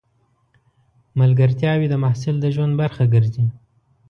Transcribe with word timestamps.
ملګرتیاوې 1.19 1.87
د 1.89 1.95
محصل 2.03 2.35
د 2.41 2.45
ژوند 2.55 2.73
برخه 2.81 3.03
ګرځي. 3.13 3.45